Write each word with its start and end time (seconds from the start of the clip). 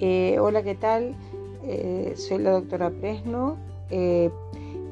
Eh, 0.00 0.38
hola, 0.40 0.64
¿qué 0.64 0.74
tal? 0.74 1.14
Eh, 1.62 2.14
soy 2.16 2.38
la 2.38 2.50
doctora 2.50 2.90
Presno 2.90 3.56
eh, 3.90 4.28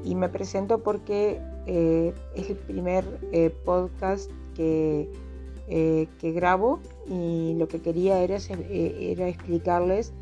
y 0.04 0.14
me 0.14 0.28
presento 0.28 0.78
porque 0.78 1.40
es 1.67 2.51
el 2.51 2.56
primer 2.56 3.04
podcast 3.65 4.30
que, 4.56 5.08
grabo 6.22 6.80
y 7.08 7.54
lo 7.54 7.69
que 7.69 7.80
quería 7.80 8.21
era, 8.21 8.37
explicarles 8.37 10.12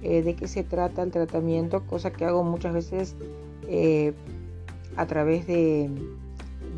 de 0.00 0.36
qué 0.38 0.48
se 0.48 0.64
trata 0.64 1.02
el 1.02 1.10
tratamiento, 1.10 1.82
cosa 1.86 2.12
que 2.12 2.24
hago 2.24 2.44
muchas 2.44 2.72
veces 2.72 3.14
a 4.96 5.06
través 5.06 5.46
de, 5.46 5.90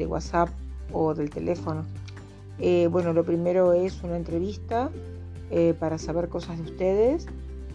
WhatsApp 0.05 0.49
o 0.93 1.15
del 1.15 1.31
teléfono. 1.31 1.85
bueno, 2.91 3.13
lo 3.13 3.23
primero 3.23 3.73
es 3.73 4.03
una 4.03 4.17
entrevista 4.17 4.91
para 5.79 5.97
saber 5.99 6.29
cosas 6.29 6.59
de 6.59 6.65
ustedes 6.65 7.29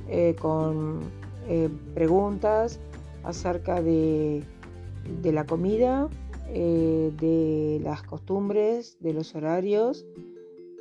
eh, 0.09 0.35
con 0.39 1.01
eh, 1.47 1.69
preguntas 1.93 2.79
acerca 3.23 3.81
de, 3.81 4.43
la 5.23 5.45
comida, 5.45 6.09
eh, 6.49 7.11
de 7.19 7.79
las 7.83 8.03
costumbres, 8.03 8.97
de 8.99 9.13
los 9.13 9.33
horarios, 9.35 10.05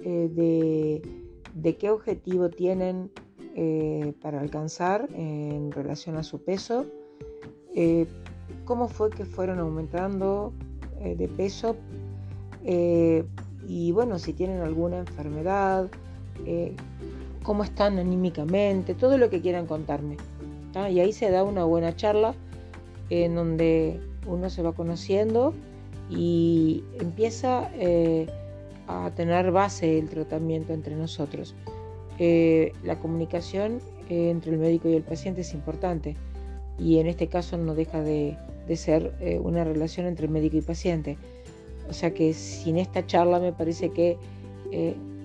de, 0.02 1.02
qué 1.78 1.90
objetivo 1.90 2.50
tienen 2.50 3.10
para 4.20 4.40
alcanzar 4.40 5.08
en 5.14 5.70
relación 5.70 6.16
a 6.16 6.24
su 6.24 6.42
peso, 6.42 6.86
cómo 8.64 8.88
fue 8.88 9.10
que 9.10 9.24
fueron 9.24 9.60
aumentando 9.60 10.52
de 11.00 11.28
peso 11.28 11.76
y 12.64 13.92
bueno, 13.92 14.18
si 14.18 14.32
tienen 14.32 14.60
alguna 14.62 14.98
enfermedad, 14.98 15.88
cómo 17.42 17.64
están 17.64 17.98
anímicamente, 17.98 18.94
todo 18.94 19.18
lo 19.18 19.30
que 19.30 19.40
quieran 19.40 19.66
contarme. 19.66 20.16
Y 20.90 21.00
ahí 21.00 21.12
se 21.12 21.30
da 21.30 21.44
una 21.44 21.64
buena 21.64 21.94
charla 21.94 22.34
en 23.10 23.34
donde 23.34 24.00
uno 24.26 24.48
se 24.48 24.62
va 24.62 24.72
conociendo 24.72 25.52
y 26.08 26.82
empieza 26.98 27.70
eh, 27.74 28.26
a 28.86 29.10
tener 29.14 29.50
base 29.50 29.98
el 29.98 30.08
tratamiento 30.08 30.72
entre 30.72 30.96
nosotros. 30.96 31.54
Eh, 32.18 32.72
la 32.84 32.98
comunicación 32.98 33.80
eh, 34.08 34.30
entre 34.30 34.52
el 34.52 34.58
médico 34.58 34.88
y 34.88 34.94
el 34.94 35.02
paciente 35.02 35.42
es 35.42 35.52
importante 35.52 36.16
y 36.78 36.98
en 36.98 37.06
este 37.06 37.26
caso 37.26 37.58
no 37.58 37.74
deja 37.74 38.00
de, 38.00 38.36
de 38.66 38.76
ser 38.76 39.40
una 39.42 39.64
relación 39.64 40.06
entre 40.06 40.26
médico 40.26 40.56
y 40.56 40.62
paciente. 40.62 41.18
O 41.88 41.92
sea 41.92 42.14
que 42.14 42.32
sin 42.32 42.78
esta 42.78 43.06
charla 43.06 43.40
me 43.40 43.52
parece 43.52 43.90
que, 43.90 44.16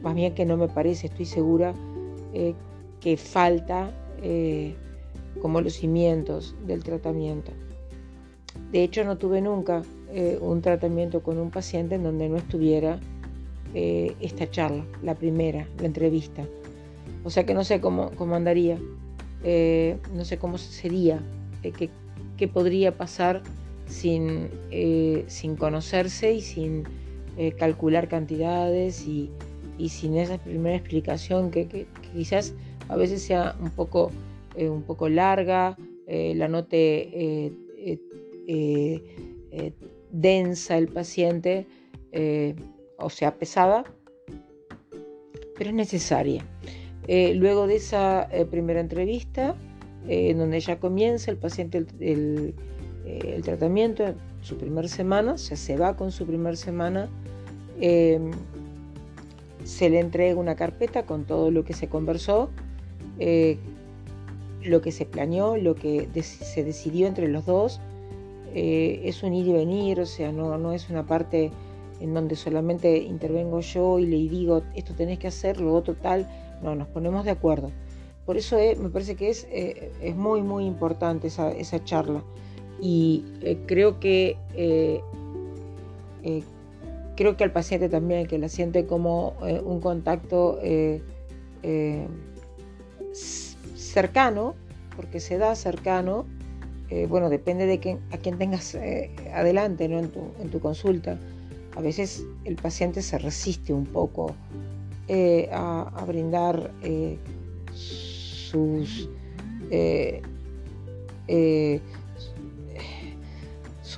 más 0.01 0.13
bien 0.13 0.35
que 0.35 0.45
no 0.45 0.57
me 0.57 0.67
parece, 0.67 1.07
estoy 1.07 1.25
segura 1.25 1.73
eh, 2.33 2.53
que 2.99 3.17
falta 3.17 3.91
eh, 4.21 4.75
como 5.41 5.61
los 5.61 5.73
cimientos 5.73 6.55
del 6.65 6.83
tratamiento. 6.83 7.51
De 8.71 8.83
hecho, 8.83 9.03
no 9.03 9.17
tuve 9.17 9.41
nunca 9.41 9.83
eh, 10.11 10.37
un 10.41 10.61
tratamiento 10.61 11.21
con 11.21 11.37
un 11.37 11.51
paciente 11.51 11.95
en 11.95 12.03
donde 12.03 12.29
no 12.29 12.37
estuviera 12.37 12.99
esta 13.73 14.49
charla, 14.49 14.83
la 15.03 15.13
primera, 15.13 15.67
la 15.79 15.85
entrevista. 15.85 16.43
O 17.23 17.29
sea 17.29 17.45
que 17.45 17.53
no 17.53 17.63
sé 17.63 17.79
cómo, 17.79 18.09
cómo 18.15 18.35
andaría, 18.35 18.79
no 20.15 20.25
sé 20.25 20.39
cómo 20.39 20.57
sería, 20.57 21.19
qué, 21.61 21.91
qué, 22.37 22.47
podría 22.47 22.97
pasar 22.97 23.43
sin, 23.85 24.49
sin 25.27 25.57
conocerse 25.57 26.33
y 26.33 26.41
sin 26.41 26.85
calcular 27.59 28.07
cantidades 28.07 29.05
y, 29.05 29.29
y 29.77 29.89
sin 29.89 30.17
esa 30.17 30.37
primera 30.37 30.75
explicación 30.75 31.51
que, 31.51 31.87
quizás 32.13 32.53
a 32.87 32.95
veces 32.95 33.21
sea 33.21 33.55
un 33.61 33.69
poco, 33.71 34.11
eh, 34.55 34.69
un 34.69 34.83
poco 34.83 35.09
larga, 35.09 35.77
eh, 36.07 36.33
la 36.35 36.47
note 36.47 37.51
eh, 38.47 39.03
densa 40.11 40.77
el 40.77 40.87
paciente, 40.87 41.67
o 42.97 43.09
sea, 43.09 43.37
pesada, 43.37 43.83
pero 45.57 45.69
es 45.69 45.75
necesaria. 45.75 46.45
luego 47.07 47.67
de 47.67 47.75
esa 47.75 48.27
primera 48.49 48.79
entrevista, 48.79 49.55
en 50.07 50.37
donde 50.37 50.59
ya 50.61 50.79
comienza 50.79 51.29
el 51.29 51.37
paciente 51.37 51.85
el, 51.99 52.55
el, 53.05 53.43
tratamiento, 53.43 54.15
su 54.41 54.57
primera 54.57 54.87
semana, 54.87 55.33
o 55.33 55.37
sea, 55.37 55.57
se 55.57 55.75
va 55.77 55.97
con 55.97 56.11
su 56.11 56.25
primera 56.25 56.55
semana 56.55 57.09
se 59.67 59.89
le 59.89 59.99
entrega 59.99 60.39
una 60.39 60.55
carpeta 60.55 61.05
con 61.05 61.25
todo 61.25 61.51
lo 61.51 61.65
que 61.65 61.73
se 61.73 61.89
conversó, 61.89 62.49
eh, 63.19 63.57
lo 64.63 64.81
que 64.81 64.93
se 64.93 65.05
planeó, 65.05 65.57
lo 65.57 65.75
que 65.75 66.07
se 66.23 66.63
decidió 66.63 67.05
entre 67.05 67.27
los 67.27 67.45
dos. 67.45 67.81
Eh, 68.55 69.01
es 69.03 69.23
un 69.23 69.33
ir 69.33 69.47
y 69.47 69.51
venir, 69.51 69.99
o 69.99 70.05
sea, 70.05 70.31
no, 70.31 70.57
no 70.57 70.71
es 70.71 70.89
una 70.89 71.05
parte 71.05 71.51
en 71.99 72.13
donde 72.13 72.37
solamente 72.37 72.97
intervengo 72.97 73.59
yo 73.59 73.99
y 73.99 74.05
le 74.05 74.17
digo 74.29 74.63
esto 74.73 74.93
tenés 74.93 75.19
que 75.19 75.27
hacer, 75.27 75.59
lo 75.59 75.73
otro 75.73 75.95
tal. 75.95 76.29
No, 76.63 76.73
nos 76.73 76.87
ponemos 76.87 77.25
de 77.25 77.31
acuerdo. 77.31 77.71
Por 78.25 78.37
eso 78.37 78.57
eh, 78.57 78.77
me 78.79 78.89
parece 78.89 79.15
que 79.15 79.29
es, 79.29 79.47
es 79.51 80.15
muy, 80.15 80.41
muy 80.41 80.65
importante 80.65 81.27
esa, 81.27 81.51
esa 81.51 81.83
charla. 81.83 82.23
Y 82.79 83.25
creo 83.65 83.99
que 83.99 84.37
creo 87.17 87.35
que 87.35 87.43
al 87.43 87.51
paciente 87.51 87.89
también, 87.89 88.27
que 88.27 88.37
la 88.37 88.47
siente 88.47 88.85
como 88.85 89.33
eh, 89.45 89.59
un 89.59 89.81
contacto 89.81 90.59
eh, 90.61 91.01
eh, 91.63 92.07
cercano, 93.75 94.55
porque 94.95 95.19
se 95.19 95.37
da 95.37 95.53
cercano, 95.55 96.25
bueno, 97.09 97.29
depende 97.29 97.65
de 97.65 97.99
a 98.11 98.17
quién 98.17 98.37
tengas 98.37 98.73
adelante 99.33 99.83
en, 99.83 100.09
tu, 100.49 100.59
consulta. 100.61 101.19
A 101.75 101.81
veces 101.81 102.23
el 102.45 102.55
paciente 102.55 103.01
se 103.01 103.17
resiste 103.17 103.73
un 103.73 103.85
poco 103.85 104.33
a, 105.51 106.05
brindar 106.07 106.71
sus 107.73 109.09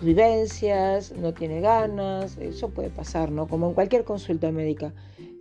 vivencias, 0.01 1.13
no 1.15 1.33
tiene 1.33 1.61
ganas, 1.61 2.37
eso 2.37 2.69
puede 2.69 2.89
pasar, 2.89 3.31
¿no? 3.31 3.47
Como 3.47 3.67
en 3.67 3.73
cualquier 3.73 4.03
consulta 4.03 4.51
médica. 4.51 4.93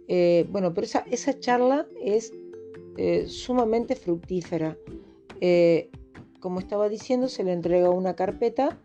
Eh, 0.09 0.47
bueno, 0.51 0.73
pero 0.75 0.87
esa, 0.87 1.05
esa 1.11 1.39
charla 1.39 1.87
es 2.03 2.33
eh, 2.97 3.27
sumamente 3.29 3.95
fructífera. 3.95 4.77
Eh, 5.41 5.91
como 6.41 6.61
estaba 6.61 6.89
diciendo, 6.89 7.29
se 7.29 7.45
le 7.45 7.53
entrega 7.53 7.91
una 7.91 8.15
carpeta 8.15 8.79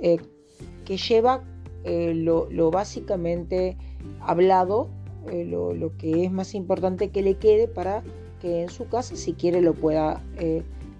que 0.00 0.96
lleva 0.96 1.44
lo, 1.84 2.70
básicamente 2.70 3.76
hablado, 4.20 4.88
lo, 5.30 5.74
lo, 5.74 5.96
que 5.96 6.24
es 6.24 6.32
más 6.32 6.54
importante 6.54 7.10
que 7.10 7.22
le 7.22 7.34
quede 7.34 7.68
para 7.68 8.02
que 8.40 8.62
en 8.62 8.68
su 8.70 8.86
casa, 8.88 9.16
si 9.16 9.32
quiere, 9.32 9.60
lo 9.60 9.74
pueda 9.74 10.22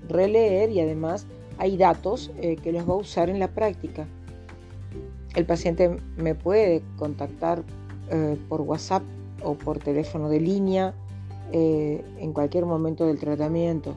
releer 0.08 0.70
y 0.70 0.80
además 0.80 1.26
hay 1.60 1.76
datos 1.76 2.30
eh, 2.40 2.56
que 2.56 2.72
los 2.72 2.88
va 2.88 2.94
a 2.94 2.96
usar 2.96 3.28
en 3.28 3.38
la 3.38 3.48
práctica. 3.48 4.08
El 5.34 5.44
paciente 5.44 5.98
me 6.16 6.34
puede 6.34 6.82
contactar 6.96 7.62
eh, 8.10 8.38
por 8.48 8.62
WhatsApp 8.62 9.02
o 9.42 9.54
por 9.54 9.78
teléfono 9.78 10.30
de 10.30 10.40
línea 10.40 10.94
eh, 11.52 12.02
en 12.18 12.32
cualquier 12.32 12.64
momento 12.64 13.06
del 13.06 13.18
tratamiento. 13.18 13.94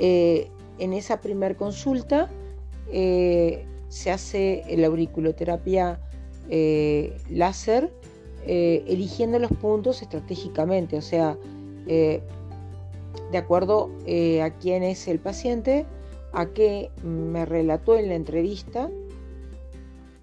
en 0.00 0.92
esa 0.92 1.20
primera 1.20 1.54
consulta 1.54 2.28
se 2.90 4.10
hace 4.10 4.64
la 4.76 4.88
auriculoterapia 4.88 6.00
láser 7.30 7.92
eligiendo 8.44 9.38
los 9.38 9.52
puntos 9.52 10.02
estratégicamente, 10.02 10.96
o 10.96 11.02
sea, 11.02 11.36
de 11.86 12.22
acuerdo 13.38 13.90
a 14.42 14.50
quién 14.60 14.82
es 14.82 15.06
el 15.06 15.20
paciente, 15.20 15.86
a 16.32 16.46
qué 16.46 16.90
me 17.04 17.44
relató 17.44 17.96
en 17.96 18.08
la 18.08 18.14
entrevista 18.14 18.90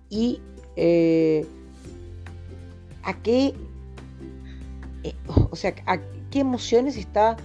y 0.10 0.42
eh, 0.76 1.46
a 3.04 3.22
qué, 3.22 3.54
eh, 5.04 5.14
o 5.52 5.56
sea, 5.56 5.76
a 5.86 6.00
qué 6.32 6.40
emociones 6.40 6.98
está, 6.98 7.38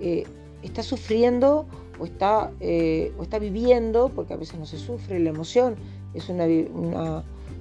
eh, 0.00 0.24
está 0.62 0.82
sufriendo 0.82 1.66
o 1.98 2.06
está, 2.06 2.50
o 3.18 3.22
está 3.22 3.38
viviendo, 3.38 4.08
porque 4.08 4.32
a 4.32 4.36
veces 4.36 4.58
no 4.58 4.64
se 4.64 4.78
sufre 4.78 5.20
la 5.20 5.28
emoción, 5.28 5.76
es 6.14 6.30
una, 6.30 6.46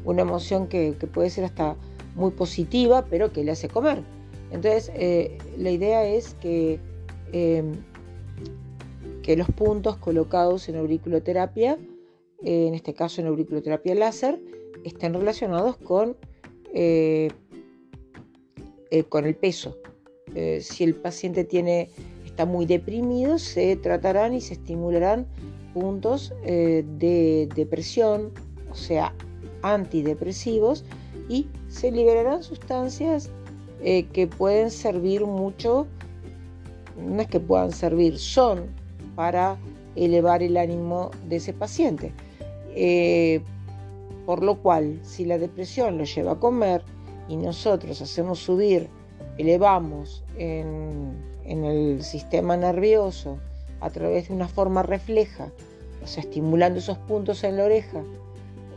emoción 0.06 0.68
que, 0.68 0.95
que, 0.98 1.07
puede 1.07 1.30
ser 1.30 1.44
hasta 1.44 1.75
muy 2.16 2.31
positiva, 2.31 3.06
pero 3.10 3.34
que 3.34 3.44
le 3.44 3.52
hace 3.52 3.68
comer. 3.68 4.02
Entonces, 4.52 4.92
la 5.57 5.72
idea 5.72 6.06
es 6.06 6.36
que 6.36 6.80
que 9.30 9.38
los 9.38 9.52
puntos 9.52 9.96
colocados 9.98 10.70
en 10.70 10.76
auriculoterapia, 10.78 11.78
en 12.42 12.74
este 12.74 12.96
caso 12.96 13.22
en 13.22 13.28
auriculoterapia 13.28 13.94
láser, 13.94 14.42
estén 14.84 15.14
relacionados 15.14 15.78
con, 15.78 16.18
eh, 16.74 17.30
eh, 18.90 19.04
con 19.04 19.28
el 19.28 19.36
peso. 19.36 19.78
Eh, 20.34 20.62
si 20.62 20.84
el 20.84 20.96
paciente 20.96 21.44
tiene, 21.44 21.92
está 22.26 22.48
muy 22.48 22.66
deprimido, 22.66 23.38
se 23.38 23.76
tratarán 23.76 24.34
y 24.34 24.42
se 24.42 24.56
estimularán 24.56 25.28
puntos 25.76 26.34
eh, 26.44 26.84
de 26.98 27.50
depresión, 27.54 28.31
o 28.72 28.76
sea, 28.76 29.14
antidepresivos, 29.62 30.86
y 31.30 31.46
se 31.68 31.92
liberarán 31.92 32.42
sustancias 32.42 33.30
eh, 33.84 34.08
que 34.08 34.26
pueden 34.26 34.72
servir 34.72 35.24
mucho, 35.24 35.86
no 36.98 37.22
es 37.22 37.28
que 37.28 37.40
puedan 37.40 37.72
servir, 37.72 38.18
son 38.18 38.79
para 39.19 39.57
elevar 39.98 40.42
el 40.44 40.56
ánimo 40.56 41.12
de 41.27 41.36
ese 41.36 41.51
paciente. 41.51 42.13
Eh, 42.74 43.42
por 44.25 44.42
lo 44.42 44.62
cual, 44.62 44.98
si 45.04 45.25
la 45.25 45.38
depresión 45.38 45.98
lo 45.98 46.06
lleva 46.06 46.31
a 46.31 46.39
comer 46.39 46.83
y 47.27 47.36
nosotros 47.36 48.01
hacemos 48.01 48.39
subir, 48.39 48.88
elevamos 49.38 50.24
en, 50.38 51.18
el 51.44 52.01
sistema 52.01 52.56
nervioso 52.56 53.39
a 53.81 53.89
través 53.89 54.30
de 54.30 54.36
una 54.36 54.48
forma 54.48 54.83
refleja, 54.83 55.51
o 56.01 56.07
sea, 56.07 56.24
estimulando 56.24 56.80
esos 56.80 56.98
puntos 57.00 57.44
en 57.44 57.57
la 57.57 57.66
oreja, 57.66 58.01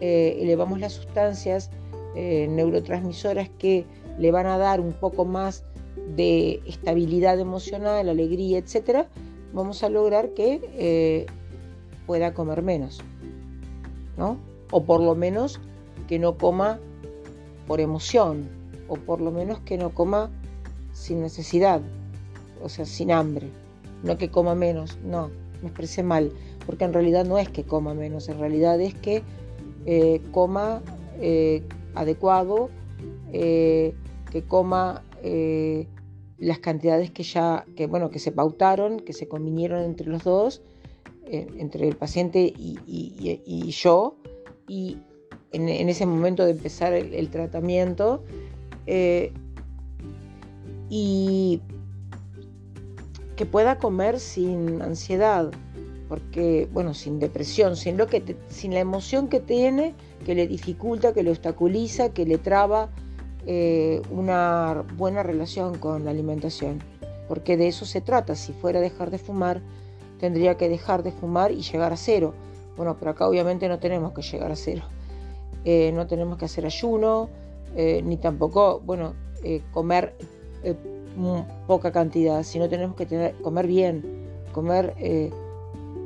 eh, 0.00 0.38
elevamos 0.40 0.80
las 0.80 0.94
sustancias 0.94 1.70
eh, 2.16 2.48
neurotransmisoras 2.50 3.48
que 3.60 3.84
le 4.18 4.32
van 4.32 4.46
a 4.46 4.58
dar 4.58 4.80
un 4.80 4.92
poco 4.92 5.24
más 5.24 5.62
de 6.16 6.60
estabilidad 6.66 7.38
emocional, 7.38 8.08
alegría, 8.08 8.58
etc., 8.58 9.06
vamos 9.52 9.82
a 9.82 9.88
lograr 9.88 10.30
que 10.30 10.60
eh, 10.74 11.26
pueda 12.06 12.34
comer 12.34 12.62
menos, 12.62 13.00
¿no? 14.16 14.38
O 14.70 14.84
por 14.84 15.00
lo 15.00 15.14
menos 15.14 15.60
que 16.08 16.18
no 16.18 16.36
coma 16.36 16.78
por 17.66 17.80
emoción, 17.80 18.48
o 18.88 18.96
por 18.96 19.20
lo 19.20 19.30
menos 19.30 19.60
que 19.60 19.78
no 19.78 19.90
coma 19.90 20.30
sin 20.92 21.20
necesidad, 21.22 21.80
o 22.62 22.68
sea, 22.68 22.84
sin 22.84 23.12
hambre, 23.12 23.48
no 24.02 24.18
que 24.18 24.30
coma 24.30 24.54
menos, 24.54 24.98
no, 25.04 25.30
me 25.62 25.68
expresé 25.68 26.02
mal, 26.02 26.32
porque 26.66 26.84
en 26.84 26.92
realidad 26.92 27.24
no 27.24 27.38
es 27.38 27.48
que 27.48 27.64
coma 27.64 27.94
menos, 27.94 28.28
en 28.28 28.38
realidad 28.38 28.80
es 28.80 28.94
que 28.94 29.22
eh, 29.86 30.20
coma 30.32 30.82
adecuado, 31.94 32.70
eh, 33.32 33.94
que 34.30 34.42
coma 34.42 35.02
las 36.42 36.58
cantidades 36.58 37.10
que 37.10 37.22
ya, 37.22 37.64
que, 37.76 37.86
bueno, 37.86 38.10
que 38.10 38.18
se 38.18 38.32
pautaron, 38.32 39.00
que 39.00 39.12
se 39.12 39.28
convinieron 39.28 39.82
entre 39.82 40.08
los 40.08 40.24
dos, 40.24 40.62
eh, 41.24 41.46
entre 41.58 41.88
el 41.88 41.96
paciente 41.96 42.52
y, 42.56 43.70
yo, 43.70 44.16
y 44.66 44.98
en, 45.52 45.68
ese 45.88 46.04
momento 46.04 46.44
de 46.44 46.50
empezar 46.50 46.92
el, 46.92 47.30
tratamiento, 47.30 48.24
y 50.90 51.62
que 53.36 53.46
pueda 53.46 53.78
comer 53.78 54.18
sin 54.20 54.82
ansiedad, 54.82 55.50
porque, 56.08 56.68
bueno, 56.72 56.92
sin 56.92 57.18
depresión, 57.18 57.76
sin, 57.76 57.96
lo 57.96 58.06
que 58.06 58.36
sin 58.48 58.74
la 58.74 58.80
emoción 58.80 59.28
que 59.28 59.40
tiene 59.40 59.94
que 60.26 60.34
le 60.34 60.46
dificulta, 60.46 61.12
que 61.12 61.22
le 61.22 61.30
obstaculiza, 61.30 62.12
que 62.12 62.26
le 62.26 62.38
traba 62.38 62.90
eh, 63.46 64.02
una 64.10 64.84
buena 64.96 65.22
relación 65.22 65.78
con 65.78 66.04
la 66.04 66.10
alimentación. 66.10 66.82
Porque 67.28 67.56
de 67.56 67.68
eso 67.68 67.84
se 67.84 68.00
trata. 68.00 68.34
Si 68.34 68.52
fuera 68.52 68.80
dejar 68.80 69.10
de 69.10 69.18
fumar, 69.18 69.60
tendría 70.18 70.56
que 70.56 70.68
dejar 70.68 71.02
de 71.02 71.12
fumar 71.12 71.52
y 71.52 71.62
llegar 71.62 71.92
a 71.92 71.96
cero. 71.96 72.34
Bueno, 72.76 72.96
pero 72.98 73.12
acá 73.12 73.28
obviamente 73.28 73.68
no 73.68 73.78
tenemos 73.78 74.12
que 74.12 74.22
llegar 74.22 74.50
a 74.52 74.56
cero. 74.56 74.82
Eh, 75.64 75.92
no 75.92 76.06
tenemos 76.06 76.38
que 76.38 76.46
hacer 76.46 76.66
ayuno, 76.66 77.28
eh, 77.76 78.02
ni 78.04 78.16
tampoco, 78.16 78.80
bueno, 78.84 79.14
comer 79.72 80.14
poca 81.66 81.90
cantidad, 81.90 82.44
sino 82.44 82.68
tenemos 82.68 82.94
que 82.94 83.06
tener, 83.06 83.34
comer 83.42 83.66
bien, 83.66 84.28
comer 84.52 84.94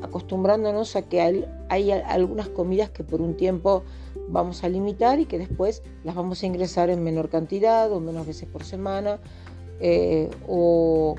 acostumbrándonos 0.02 0.96
a 0.96 1.02
que 1.02 1.20
hay, 1.20 1.90
algunas 1.90 2.48
comidas 2.48 2.90
que 2.90 3.04
por 3.04 3.20
un 3.20 3.36
tiempo 3.36 3.82
vamos 4.28 4.64
a 4.64 4.68
limitar 4.68 5.20
y 5.20 5.26
que 5.26 5.38
después 5.38 5.82
las 6.04 6.14
vamos 6.14 6.42
a 6.42 6.46
ingresar 6.46 6.90
en 6.90 7.02
menor 7.02 7.28
cantidad 7.28 7.90
o 7.92 8.00
menos 8.00 8.26
veces 8.26 8.48
por 8.48 8.64
semana 8.64 9.18
eh, 9.80 10.30
o, 10.48 11.16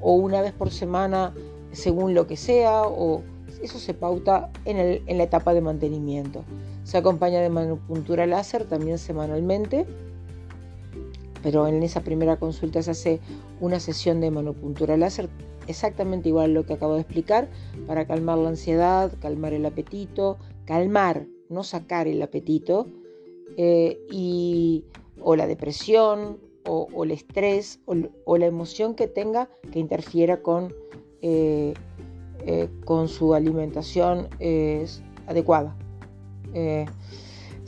una 0.00 0.40
vez 0.40 0.52
por 0.52 0.70
semana 0.70 1.34
según 1.72 2.14
lo 2.14 2.26
que 2.26 2.36
sea 2.36 2.82
o 2.82 3.22
eso 3.62 3.78
se 3.78 3.92
pauta 3.92 4.50
en, 4.64 5.02
en 5.06 5.18
la 5.18 5.24
etapa 5.24 5.52
de 5.52 5.60
mantenimiento. 5.60 6.44
Se 6.84 6.96
acompaña 6.96 7.40
de 7.40 7.50
manopuntura 7.50 8.26
láser 8.26 8.64
también 8.64 8.98
semanalmente 8.98 9.86
pero 11.42 11.66
en 11.66 11.82
esa 11.82 12.00
primera 12.00 12.36
consulta 12.36 12.82
se 12.82 12.90
hace 12.90 13.20
una 13.60 13.80
sesión 13.80 14.20
de 14.20 14.30
manopuntura 14.30 14.96
láser 14.96 15.28
exactamente 15.66 16.28
igual 16.28 16.50
a 16.50 16.54
lo 16.54 16.66
que 16.66 16.74
acabo 16.74 16.94
de 16.94 17.02
explicar 17.02 17.48
para 17.86 18.06
calmar 18.06 18.38
la 18.38 18.48
ansiedad, 18.50 19.12
calmar 19.20 19.52
el 19.52 19.66
apetito, 19.66 20.38
calmar, 20.64 21.26
no 21.48 21.62
sacar 21.62 22.08
el 22.08 22.20
apetito, 22.22 22.86
eh, 23.56 24.00
y, 24.10 24.84
o 25.20 25.36
la 25.36 25.46
depresión, 25.46 26.38
o, 26.66 27.04
el 27.04 27.12
estrés, 27.12 27.80
o, 27.86 28.36
la 28.36 28.46
emoción 28.46 28.94
que 28.94 29.06
tenga 29.08 29.48
que 29.72 29.78
interfiera 29.78 30.42
con, 30.42 30.74
eh, 31.22 31.72
eh, 32.44 32.68
con 32.84 33.08
su 33.08 33.34
alimentación 33.34 34.28
adecuada. 35.26 35.74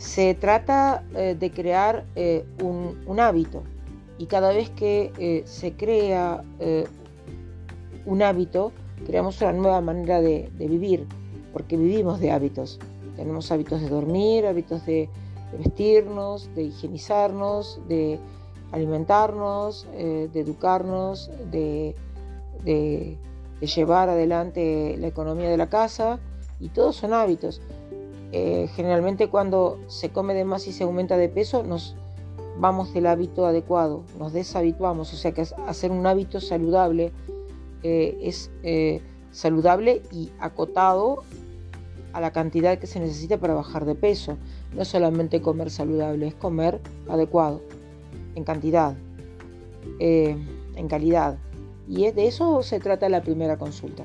Se 0.00 0.35
trata 0.35 1.05
eh, 1.15 1.37
de 1.38 1.50
crear 1.50 2.06
eh, 2.17 2.47
un, 2.62 3.21
hábito 3.21 3.62
y 4.17 4.25
cada 4.25 4.50
vez 4.50 4.71
que 4.71 5.12
eh, 5.19 5.43
se 5.44 5.75
crea 5.75 6.43
un 8.06 8.23
hábito, 8.23 8.73
creamos 9.05 9.43
una 9.43 9.53
nueva 9.53 9.81
manera 9.82 10.23
de, 10.23 10.50
vivir, 10.56 11.06
porque 11.53 11.77
vivimos 11.77 12.19
de 12.19 12.31
hábitos. 12.31 12.79
Tenemos 13.16 13.50
hábitos 13.52 13.80
de 13.80 13.88
dormir, 13.88 14.46
hábitos 14.46 14.84
de, 14.86 15.08
vestirnos, 15.56 16.54
de 16.54 16.64
higienizarnos, 16.64 17.80
de 17.88 18.18
alimentarnos, 18.72 19.88
de 19.92 20.30
educarnos, 20.32 21.30
de, 21.50 21.96
llevar 23.60 24.08
adelante 24.08 24.96
la 24.98 25.08
economía 25.08 25.50
de 25.50 25.56
la 25.56 25.68
casa, 25.68 26.20
y 26.60 26.68
todos 26.68 26.96
son 26.96 27.12
hábitos. 27.12 27.60
Eh, 28.32 28.68
generalmente 28.76 29.28
cuando 29.28 29.78
se 29.88 30.10
come 30.10 30.34
de 30.34 30.44
más 30.44 30.68
y 30.68 30.72
se 30.72 30.84
aumenta 30.84 31.16
de 31.16 31.28
peso, 31.28 31.64
nos 31.64 31.96
vamos 32.58 32.92
del 32.94 33.06
hábito 33.06 33.46
adecuado, 33.46 34.04
nos 34.18 34.32
deshabituamos, 34.32 35.12
o 35.12 35.16
sea 35.16 35.32
que 35.32 35.44
hacer 35.66 35.90
un 35.90 36.06
hábito 36.06 36.40
saludable 36.40 37.12
eh, 37.82 38.19
es 38.22 38.50
eh, 38.62 39.00
saludable 39.32 40.02
y 40.12 40.31
acotado 40.38 41.24
a 42.12 42.20
la 42.20 42.32
cantidad 42.32 42.79
que 42.79 42.86
se 42.86 43.00
necesita 43.00 43.38
para 43.38 43.55
bajar 43.55 43.84
de 43.84 43.94
peso. 43.94 44.36
No 44.74 44.84
solamente 44.84 45.40
comer 45.43 45.70
saludable, 45.70 46.29
es 46.29 46.34
comer 46.34 46.81
adecuado, 47.08 47.60
en 48.34 48.44
cantidad, 48.44 48.96
en 49.98 50.88
calidad. 50.88 51.38
Y 51.88 52.10
de 52.10 52.26
eso 52.26 52.62
se 52.62 52.81
trata 52.81 53.08
la 53.08 53.22
primera 53.22 53.56
consulta. 53.56 54.05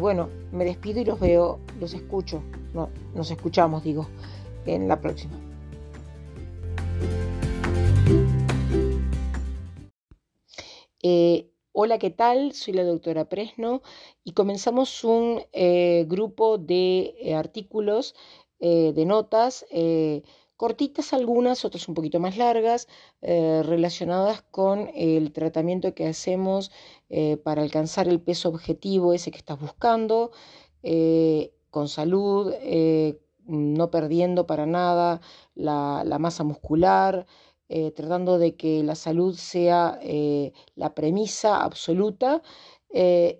bueno, 0.00 0.28
me 0.52 0.64
despido 0.64 1.00
y 1.00 1.04
los 1.04 1.18
veo, 1.18 1.58
los 1.80 1.94
escucho 1.94 2.42
no, 2.74 2.88
nos 3.14 3.30
escuchamos, 3.30 3.84
digo, 3.84 4.06
en 4.66 4.88
la 4.88 5.00
próxima. 5.00 5.34
Eh, 11.02 11.50
hola, 11.72 11.98
¿qué 11.98 12.10
tal? 12.10 12.52
Soy 12.52 12.74
la 12.74 12.84
doctora 12.84 13.28
Presno 13.28 13.82
y 14.24 14.32
comenzamos 14.32 15.04
un 15.04 15.42
eh, 15.52 16.04
grupo 16.08 16.58
de 16.58 17.14
eh, 17.20 17.34
artículos, 17.34 18.14
de 18.60 19.04
notas, 19.06 19.66
cortitas 20.56 21.12
algunas, 21.12 21.64
otras 21.64 21.88
un 21.88 21.96
poquito 21.96 22.20
más 22.20 22.36
largas, 22.36 22.86
relacionadas 23.20 24.42
con 24.52 24.88
el 24.94 25.32
tratamiento 25.32 25.96
que 25.96 26.06
hacemos 26.06 26.70
para 27.42 27.62
alcanzar 27.62 28.06
el 28.06 28.20
peso 28.20 28.50
objetivo 28.50 29.14
ese 29.14 29.32
que 29.32 29.38
estás 29.38 29.58
buscando 29.58 30.30
con 31.72 31.88
salud, 31.88 32.52
eh, 32.60 33.18
no 33.46 33.90
perdiendo 33.90 34.46
para 34.46 34.66
nada 34.66 35.20
la, 35.54 36.04
masa 36.20 36.44
muscular, 36.44 37.26
eh, 37.72 37.90
tratando 37.90 38.38
de 38.38 38.54
que 38.54 38.82
la 38.82 38.94
salud 38.94 39.34
sea 39.34 39.98
eh, 40.02 40.52
la 40.76 40.94
premisa 40.94 41.62
absoluta 41.62 42.42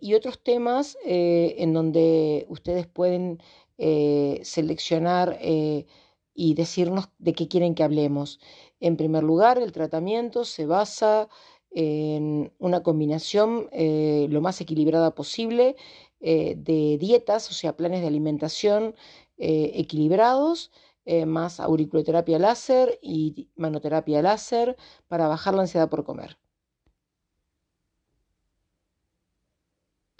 y 0.01 0.15
otros 0.15 0.43
temas 0.43 0.97
en 1.05 1.75
donde 1.75 2.47
ustedes 2.49 2.87
pueden 2.87 3.39
seleccionar 3.77 5.39
y 5.43 6.55
decirnos 6.55 7.11
de 7.19 7.35
qué 7.35 7.49
quieren 7.49 7.75
que 7.75 7.83
hablemos. 7.83 8.41
En 8.81 8.97
primer 8.97 9.23
lugar, 9.23 9.59
el 9.59 9.73
tratamiento 9.73 10.47
se 10.47 10.65
basa 10.65 11.29
en 11.71 12.51
una 12.59 12.83
combinación 12.83 13.69
lo 13.75 14.41
más 14.41 14.59
equilibrada 14.63 15.15
posible 15.15 15.77
eh, 16.25 16.55
de 16.57 16.99
dietas, 16.99 17.51
o 17.51 17.53
sea, 17.53 17.77
planes 17.77 18.01
de 18.01 18.07
alimentación 18.07 18.95
eh, 19.39 19.73
equilibrados, 19.75 20.71
eh, 21.05 21.27
más 21.27 21.61
auriculoterapia 21.61 22.39
láser 22.39 22.99
y 23.03 23.51
manoterapia 23.57 24.23
láser 24.23 24.77
para 25.09 25.29
bajar 25.29 25.55
la 25.55 25.63
ansiedad 25.63 25.89
por 25.91 26.05
comer. 26.05 26.39